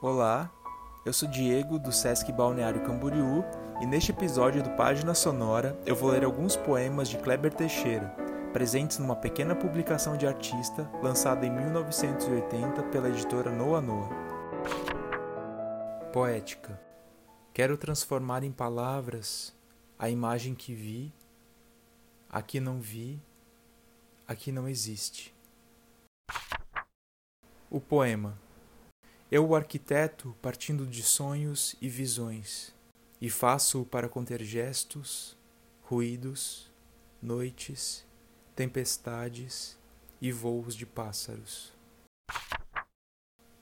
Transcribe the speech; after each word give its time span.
Olá, 0.00 0.48
eu 1.04 1.12
sou 1.12 1.28
Diego 1.28 1.76
do 1.76 1.90
Sesc 1.90 2.30
Balneário 2.30 2.84
Camboriú 2.84 3.44
e 3.80 3.86
neste 3.86 4.12
episódio 4.12 4.62
do 4.62 4.70
Página 4.76 5.12
Sonora 5.12 5.76
eu 5.84 5.96
vou 5.96 6.10
ler 6.10 6.22
alguns 6.22 6.54
poemas 6.54 7.08
de 7.08 7.18
Kleber 7.18 7.52
Teixeira, 7.52 8.06
presentes 8.52 8.98
numa 8.98 9.16
pequena 9.16 9.56
publicação 9.56 10.16
de 10.16 10.24
artista 10.24 10.88
lançada 11.02 11.44
em 11.44 11.50
1980 11.50 12.80
pela 12.84 13.08
editora 13.08 13.50
Noa 13.50 13.80
Noa. 13.80 14.08
Poética. 16.12 16.80
Quero 17.52 17.76
transformar 17.76 18.44
em 18.44 18.52
palavras 18.52 19.52
a 19.98 20.08
imagem 20.08 20.54
que 20.54 20.72
vi, 20.76 21.12
a 22.30 22.40
que 22.40 22.60
não 22.60 22.78
vi, 22.78 23.20
a 24.28 24.36
que 24.36 24.52
não 24.52 24.68
existe. 24.68 25.34
O 27.68 27.80
poema. 27.80 28.46
Eu 29.30 29.46
o 29.46 29.54
arquiteto 29.54 30.34
partindo 30.40 30.86
de 30.86 31.02
sonhos 31.02 31.76
e 31.82 31.88
visões, 31.88 32.74
e 33.20 33.28
faço-o 33.28 33.84
para 33.84 34.08
conter 34.08 34.42
gestos, 34.42 35.36
ruídos, 35.82 36.72
noites, 37.20 38.06
tempestades 38.56 39.78
e 40.18 40.32
voos 40.32 40.74
de 40.74 40.86
pássaros. 40.86 41.74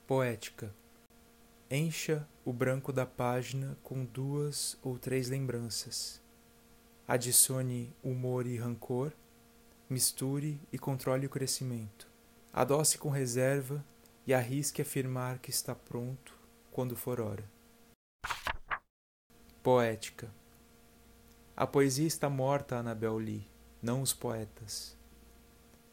Poética. 0.07 0.73
Encha 1.69 2.25
o 2.45 2.53
branco 2.53 2.93
da 2.93 3.05
página 3.05 3.77
com 3.83 4.05
duas 4.05 4.77
ou 4.81 4.97
três 4.97 5.27
lembranças. 5.27 6.21
Adicione 7.05 7.93
humor 8.01 8.47
e 8.47 8.55
rancor, 8.55 9.11
misture 9.89 10.61
e 10.71 10.79
controle 10.79 11.25
o 11.25 11.29
crescimento. 11.29 12.07
Adoce 12.53 12.97
com 12.97 13.09
reserva 13.09 13.83
e 14.27 14.33
arrisque 14.33 14.81
afirmar 14.81 15.39
que 15.39 15.49
está 15.49 15.73
pronto 15.73 16.37
quando 16.69 16.97
for 16.97 17.21
hora. 17.21 17.49
Poética. 19.63 20.29
A 21.55 21.65
poesia 21.65 22.05
está 22.05 22.29
morta, 22.29 22.75
Anabel 22.75 23.17
Lee, 23.17 23.49
não 23.81 24.01
os 24.01 24.13
poetas. 24.13 24.97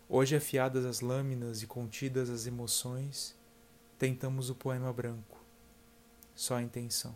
Hoje, 0.08 0.36
afiadas 0.36 0.84
as 0.84 1.00
lâminas 1.00 1.62
e 1.62 1.66
contidas 1.66 2.28
as 2.28 2.46
emoções, 2.46 3.38
tentamos 3.96 4.50
o 4.50 4.54
poema 4.54 4.92
branco. 4.92 5.40
Só 6.34 6.56
a 6.56 6.62
intenção. 6.62 7.14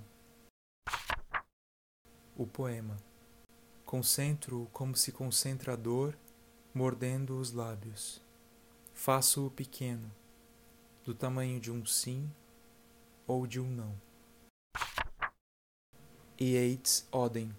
O 2.36 2.46
poema. 2.46 2.96
Concentro-o 3.84 4.66
como 4.66 4.96
se 4.96 5.10
concentra 5.10 5.72
a 5.72 5.76
dor, 5.76 6.16
mordendo 6.72 7.38
os 7.38 7.52
lábios. 7.52 8.22
Faço-o 8.94 9.50
pequeno, 9.50 10.10
do 11.08 11.14
tamanho 11.14 11.58
de 11.58 11.72
um 11.72 11.86
sim 11.86 12.30
ou 13.26 13.46
de 13.46 13.58
um 13.58 13.66
não. 13.66 13.98
Yeats 16.38 17.08
Oden. 17.10 17.50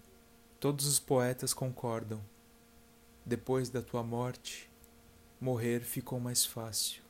Todos 0.60 0.86
os 0.86 1.00
poetas 1.00 1.52
concordam. 1.52 2.24
Depois 3.26 3.68
da 3.68 3.82
tua 3.82 4.04
morte, 4.04 4.70
morrer 5.40 5.80
ficou 5.80 6.20
mais 6.20 6.46
fácil. 6.46 7.02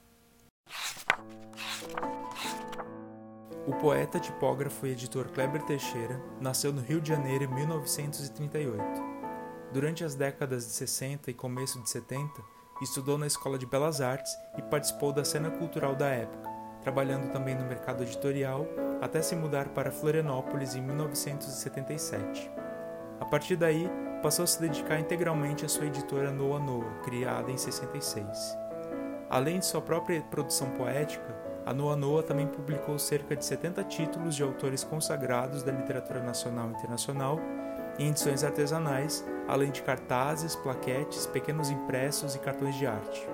O 3.66 3.74
poeta, 3.78 4.18
tipógrafo 4.18 4.86
e 4.86 4.92
editor 4.92 5.28
Kleber 5.28 5.62
Teixeira 5.66 6.18
nasceu 6.40 6.72
no 6.72 6.80
Rio 6.80 7.02
de 7.02 7.10
Janeiro 7.10 7.44
em 7.44 7.54
1938. 7.54 8.82
Durante 9.74 10.04
as 10.04 10.14
décadas 10.14 10.64
de 10.66 10.72
60 10.72 11.30
e 11.30 11.34
começo 11.34 11.82
de 11.82 11.90
70, 11.90 12.42
estudou 12.84 13.18
na 13.18 13.26
Escola 13.26 13.58
de 13.58 13.66
Belas 13.66 14.00
Artes 14.00 14.38
e 14.56 14.62
participou 14.62 15.12
da 15.12 15.24
cena 15.24 15.50
cultural 15.50 15.94
da 15.94 16.08
época, 16.08 16.48
trabalhando 16.82 17.30
também 17.30 17.54
no 17.54 17.64
mercado 17.64 18.02
editorial 18.02 18.66
até 19.00 19.22
se 19.22 19.36
mudar 19.36 19.68
para 19.68 19.90
Florianópolis 19.90 20.74
em 20.74 20.80
1977. 20.80 22.50
A 23.20 23.24
partir 23.24 23.56
daí, 23.56 23.88
passou 24.22 24.44
a 24.44 24.46
se 24.46 24.60
dedicar 24.60 24.98
integralmente 24.98 25.64
à 25.64 25.68
sua 25.68 25.86
editora 25.86 26.30
Noa 26.30 26.58
Noa, 26.58 26.90
criada 27.02 27.50
em 27.50 27.56
66. 27.56 28.56
Além 29.28 29.58
de 29.58 29.66
sua 29.66 29.80
própria 29.80 30.20
produção 30.22 30.70
poética, 30.70 31.36
a 31.64 31.72
Noa 31.72 31.94
Noa 31.94 32.22
também 32.22 32.46
publicou 32.46 32.98
cerca 32.98 33.36
de 33.36 33.44
70 33.44 33.84
títulos 33.84 34.34
de 34.34 34.42
autores 34.42 34.82
consagrados 34.82 35.62
da 35.62 35.70
literatura 35.70 36.20
nacional 36.20 36.68
e 36.68 36.72
internacional 36.72 37.38
em 37.98 38.08
edições 38.08 38.44
artesanais, 38.44 39.24
além 39.48 39.70
de 39.70 39.82
cartazes, 39.82 40.54
plaquetes, 40.56 41.26
pequenos 41.26 41.70
impressos 41.70 42.34
e 42.34 42.38
cartões 42.38 42.74
de 42.76 42.86
arte. 42.86 43.28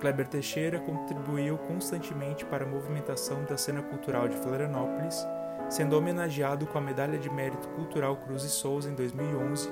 Kleber 0.00 0.28
Teixeira 0.28 0.78
contribuiu 0.78 1.58
constantemente 1.58 2.44
para 2.44 2.64
a 2.64 2.68
movimentação 2.68 3.44
da 3.44 3.56
cena 3.56 3.82
cultural 3.82 4.28
de 4.28 4.36
Florianópolis, 4.36 5.26
sendo 5.68 5.96
homenageado 5.96 6.66
com 6.66 6.78
a 6.78 6.80
Medalha 6.80 7.18
de 7.18 7.30
Mérito 7.30 7.68
Cultural 7.70 8.16
Cruz 8.16 8.44
e 8.44 8.48
Souza 8.48 8.88
em 8.88 8.94
2011 8.94 9.68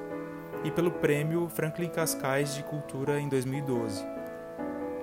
e 0.65 0.71
pelo 0.71 0.91
Prêmio 0.91 1.49
Franklin 1.49 1.91
Cascais 1.91 2.55
de 2.55 2.63
Cultura 2.63 3.21
em 3.21 3.29
2012. 3.29 4.05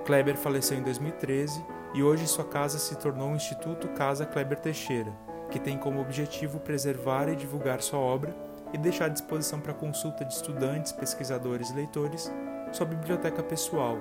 Kleber 0.04 0.36
faleceu 0.36 0.76
em 0.76 0.82
2013 0.82 1.64
e 1.94 2.02
hoje 2.02 2.26
sua 2.26 2.44
casa 2.44 2.78
se 2.78 2.96
tornou 2.98 3.30
o 3.30 3.36
Instituto 3.36 3.88
Casa 3.90 4.26
Kleber 4.26 4.58
Teixeira, 4.58 5.12
que 5.50 5.60
tem 5.60 5.78
como 5.78 6.00
objetivo 6.00 6.58
preservar 6.58 7.28
e 7.28 7.36
divulgar 7.36 7.80
sua 7.80 8.00
obra 8.00 8.34
e 8.72 8.78
deixar 8.78 9.06
à 9.06 9.08
disposição 9.08 9.60
para 9.60 9.74
consulta 9.74 10.24
de 10.24 10.32
estudantes, 10.32 10.92
pesquisadores 10.92 11.70
e 11.70 11.74
leitores 11.74 12.30
sua 12.72 12.86
biblioteca 12.86 13.42
pessoal, 13.42 13.98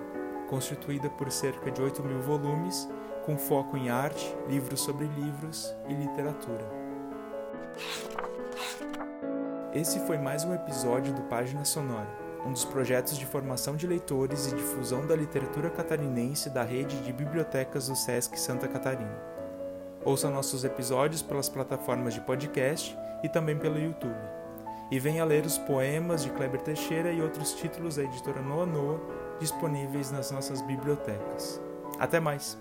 constituída 0.49 1.09
por 1.09 1.29
cerca 1.29 1.69
de 1.69 1.81
8 1.81 2.01
mil 2.03 2.21
volumes, 2.21 2.87
com 3.25 3.37
foco 3.37 3.75
em 3.75 3.89
arte, 3.89 4.33
livros 4.47 4.79
sobre 4.79 5.07
livros 5.07 5.75
e 5.89 5.93
literatura. 5.93 6.65
Esse 9.73 9.99
foi 10.01 10.17
mais 10.17 10.45
um 10.45 10.53
episódio 10.53 11.13
do 11.13 11.21
Página 11.23 11.65
Sonora, 11.65 12.07
um 12.45 12.53
dos 12.53 12.63
projetos 12.63 13.17
de 13.17 13.25
formação 13.25 13.75
de 13.75 13.85
leitores 13.85 14.47
e 14.47 14.55
difusão 14.55 15.05
da 15.05 15.15
literatura 15.15 15.69
catarinense 15.69 16.49
da 16.49 16.63
rede 16.63 17.01
de 17.01 17.11
bibliotecas 17.11 17.87
do 17.89 17.95
SESC 17.95 18.39
Santa 18.39 18.67
Catarina. 18.67 19.21
Ouça 20.03 20.29
nossos 20.29 20.63
episódios 20.63 21.21
pelas 21.21 21.49
plataformas 21.49 22.13
de 22.13 22.21
podcast 22.21 22.97
e 23.21 23.29
também 23.29 23.57
pelo 23.57 23.77
YouTube 23.77 24.40
e 24.91 24.99
venha 24.99 25.23
ler 25.23 25.45
os 25.45 25.57
poemas 25.57 26.21
de 26.23 26.29
Kleber 26.29 26.61
Teixeira 26.61 27.11
e 27.11 27.21
outros 27.21 27.53
títulos 27.53 27.95
da 27.95 28.03
editora 28.03 28.41
Noa 28.41 28.65
Noa 28.65 29.01
disponíveis 29.39 30.11
nas 30.11 30.29
nossas 30.29 30.61
bibliotecas. 30.61 31.61
Até 31.97 32.19
mais! 32.19 32.57